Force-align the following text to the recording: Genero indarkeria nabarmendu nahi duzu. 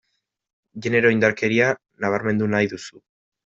Genero 0.85 1.11
indarkeria 1.17 1.69
nabarmendu 2.07 2.51
nahi 2.57 2.75
duzu. 2.77 3.07